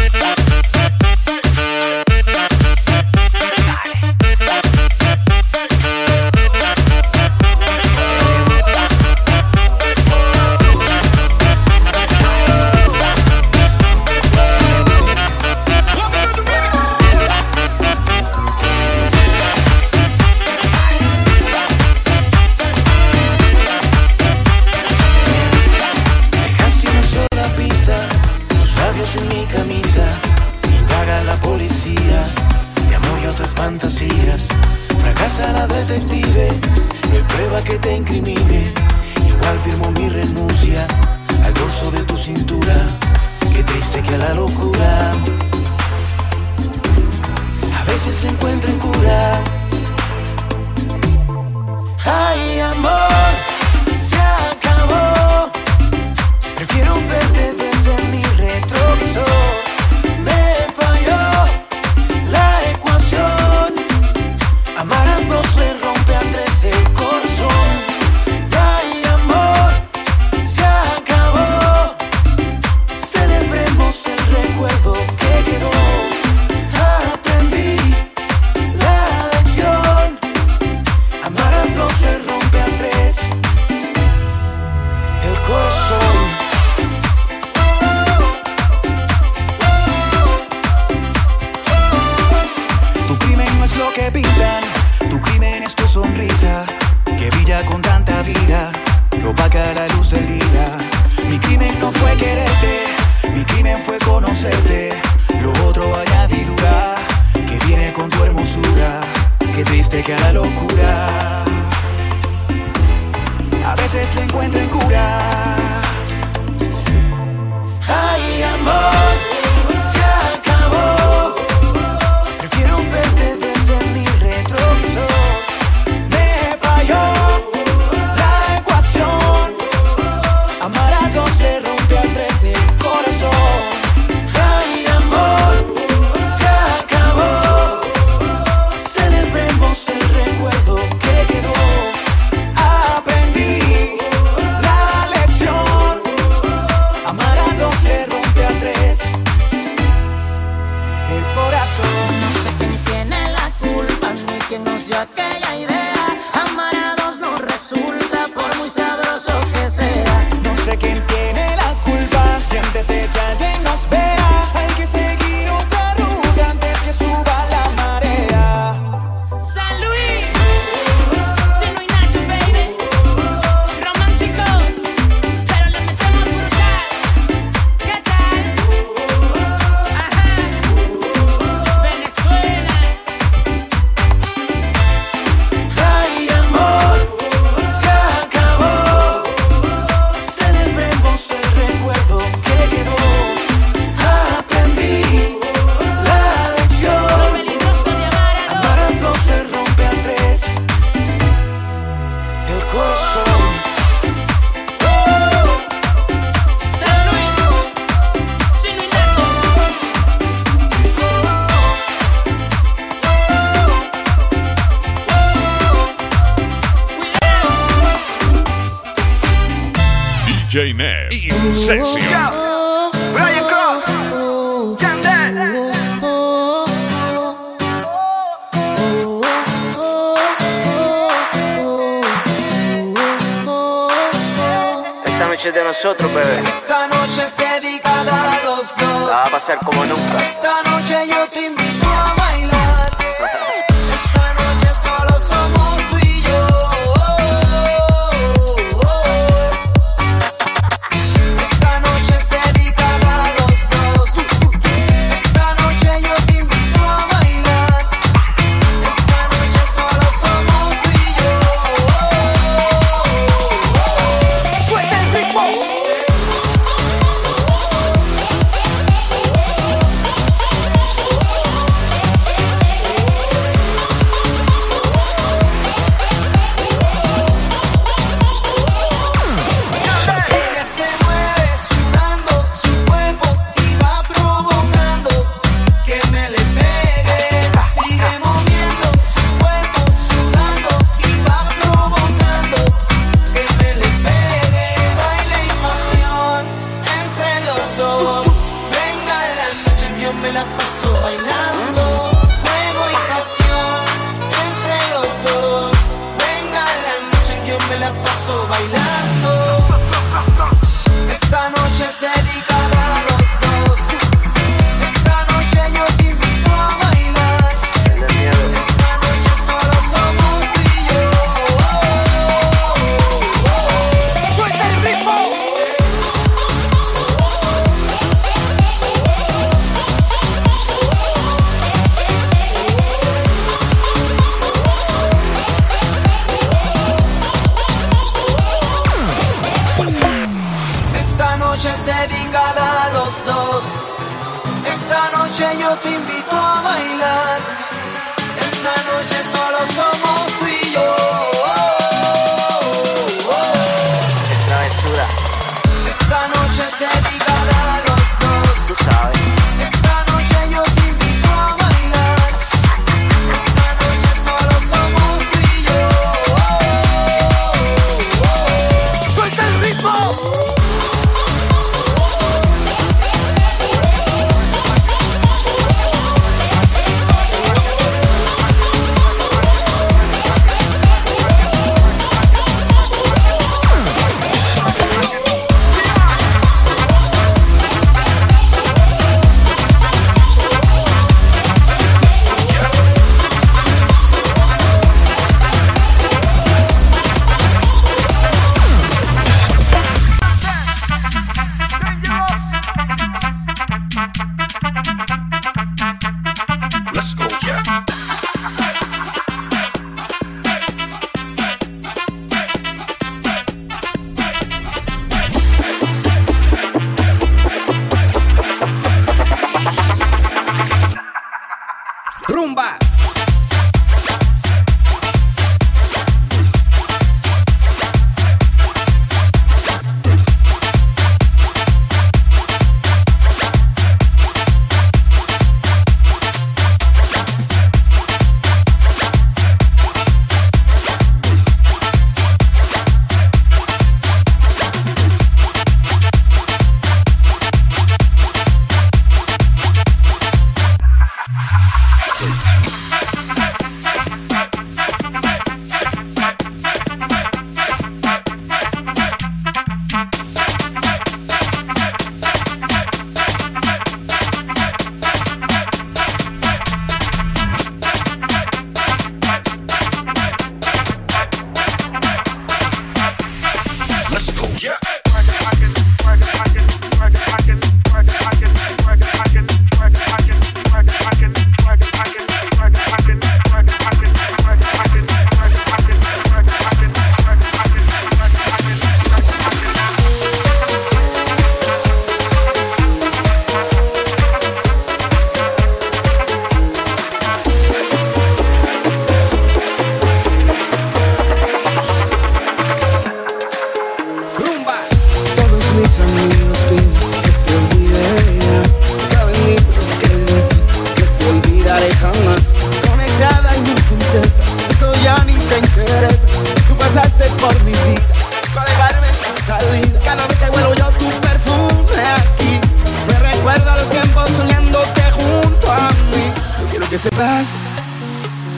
In 221.69 222.04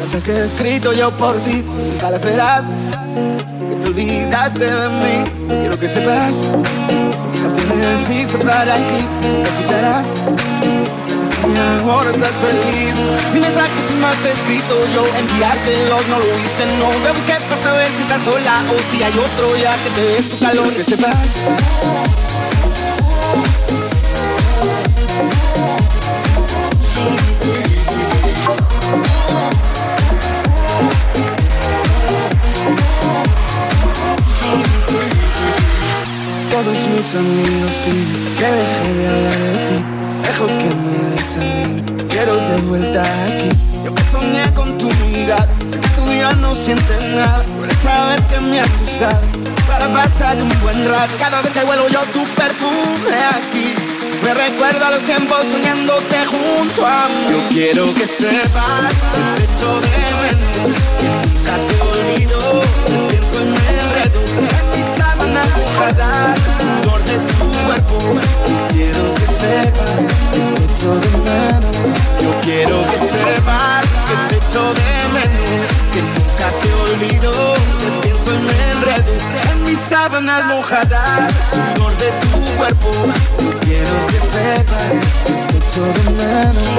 Cartas 0.07 0.25
que 0.25 0.31
he 0.31 0.45
escrito 0.45 0.93
yo 0.93 1.11
por 1.17 1.35
ti, 1.41 1.65
nunca 1.65 2.11
las 2.13 2.25
verás. 2.25 2.63
Que 3.69 3.75
te 3.75 3.89
olvidaste 3.89 4.65
de 4.65 4.89
mí. 4.89 5.25
Quiero 5.49 5.77
que 5.81 5.89
sepas. 5.89 6.53
Canciones 7.35 8.11
hice 8.11 8.39
para 8.39 8.77
ti. 8.77 9.09
¿Me 9.21 9.43
escucharás? 9.43 10.07
Si 11.25 11.91
ahora 11.91 12.11
estás 12.11 12.31
feliz. 12.31 12.95
Mi 13.35 13.41
mensaje 13.41 13.73
sin 13.89 14.01
más 14.01 14.17
te 14.19 14.29
he 14.29 14.33
escrito 14.33 14.77
yo. 14.95 15.05
Enviártelos 15.19 16.07
no 16.09 16.19
lo 16.21 16.39
hice, 16.39 16.67
no. 16.79 16.89
Me 17.01 17.11
busqué 17.11 17.35
para 17.49 17.61
saber 17.61 17.91
si 17.91 18.03
estás 18.03 18.23
sola 18.23 18.63
o 18.71 18.91
si 18.91 19.03
hay 19.03 19.13
otro 19.13 19.57
ya 19.57 19.75
que 19.83 19.91
te 19.91 20.03
dé 20.03 20.23
su 20.23 20.39
calor. 20.39 20.73
Que 20.73 20.85
sepas. 20.85 21.47
Mis 37.07 37.15
amigos 37.15 37.81
piden 37.85 38.35
que 38.37 38.45
deje 38.45 38.95
de 38.95 39.09
hablar 39.09 39.39
de 39.39 39.67
ti. 39.67 39.85
Dejo 40.27 40.47
que 40.59 40.75
me 40.75 40.99
desanime, 41.15 41.85
quiero 42.09 42.37
de 42.37 42.57
vuelta 42.63 43.03
aquí. 43.27 43.49
Yo 43.85 43.95
que 43.95 44.03
soñé 44.11 44.53
con 44.55 44.77
tu 44.79 44.91
mirada, 45.07 45.47
sé 45.71 45.79
que 45.79 45.89
tú 45.91 46.13
ya 46.13 46.33
no 46.33 46.55
sientes 46.55 46.99
nada. 47.15 47.45
Puedes 47.59 47.77
saber 47.79 48.21
que 48.25 48.41
me 48.41 48.61
has 48.61 48.71
usado 48.83 49.21
para 49.69 49.91
pasar 49.93 50.37
un 50.43 50.49
buen 50.61 50.89
rato. 50.89 51.13
Cada 51.19 51.43
vez 51.43 51.53
que 51.53 51.61
huelo 51.61 51.89
yo 51.89 52.01
tu 52.13 52.25
perfume 52.35 53.17
aquí. 53.37 53.75
Me 54.25 54.35
recuerda 54.35 54.91
los 54.91 55.05
tiempos 55.05 55.39
soñándote 55.53 56.27
junto 56.27 56.87
a 56.87 57.09
mí. 57.09 57.27
Yo 57.31 57.49
quiero 57.51 57.95
que 57.95 58.07
sepas 58.07 58.95
que 59.13 59.29
te 59.37 59.45
echo 59.45 59.81
de 59.81 59.89
menos, 60.23 60.79
que 60.99 61.09
nunca 61.09 61.55
te 61.69 61.75
olvido. 62.01 63.06
De 65.77 67.19
tu 67.35 67.47
cuerpo. 67.67 67.99
Quiero 68.71 69.15
que 69.15 69.27
sepas 69.27 69.97
que 70.33 70.41
te 70.41 70.65
echo 70.65 70.91
de 71.01 71.11
menos. 71.19 71.77
Yo 72.21 72.31
quiero 72.41 72.77
que 72.91 72.99
sepas 72.99 73.85
que 74.07 74.15
te 74.29 74.37
echo 74.45 74.65
de 74.75 74.91
menos, 75.13 75.69
que 75.93 76.01
nunca 76.03 76.49
te 76.61 76.71
olvido. 76.73 77.33
Te 77.79 77.89
pienso 78.03 78.31
y 78.35 78.39
me 78.39 78.57
enredo 78.73 79.13
en 79.53 79.59
mis 79.65 79.79
sábanas 79.79 80.47
mojadas, 80.47 81.29
el 81.29 81.35
sudor 81.51 81.93
de 81.99 82.11
tu 82.23 82.57
cuerpo. 82.57 82.91
Quiero 83.61 84.07
que 84.07 84.21
sepas 84.21 84.93
que 85.27 85.33
te 85.35 85.57
echo 85.59 85.83
de 85.85 86.05
menos. 86.11 86.71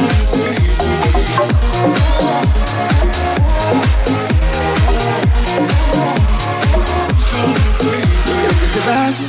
Sepas 8.88 9.19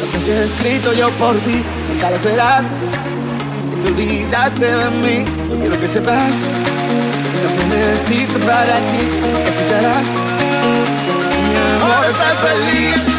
lo 0.00 0.24
que 0.24 0.32
he 0.32 0.44
escrito 0.44 0.94
yo 0.94 1.14
por 1.18 1.36
ti, 1.40 1.62
nunca 1.90 2.10
las 2.10 2.24
verás. 2.24 2.62
Que 3.70 3.76
te 3.76 3.88
olvidaste 3.88 4.64
de 4.64 4.90
mí. 4.90 5.24
Yo 5.50 5.58
quiero 5.58 5.78
que 5.78 5.86
sepas 5.86 6.34
mis 7.30 7.40
canciones 7.40 8.10
hice 8.10 8.38
para 8.38 8.78
ti. 8.80 9.02
Escucharás 9.46 10.06
si 11.28 11.40
mi 11.42 11.56
amor 11.56 12.06
estás 12.08 12.38
feliz. 12.38 13.13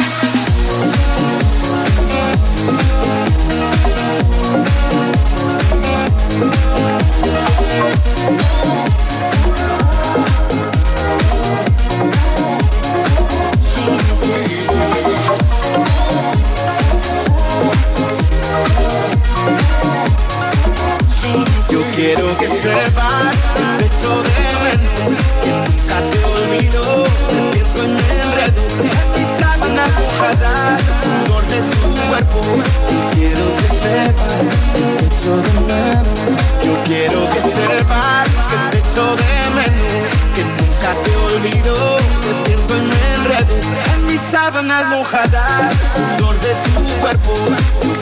Sábanas 44.75 44.87
mojadas, 44.89 45.73
sudor 45.93 46.35
de 46.39 46.53
tu 46.53 46.99
cuerpo. 46.99 47.33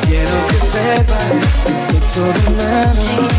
Quiero 0.07 0.47
que 0.47 0.59
sepas 0.59 1.27
que 1.65 1.73
te 1.73 1.97
echo 1.97 2.23
de 2.23 2.43
menos. 2.49 3.33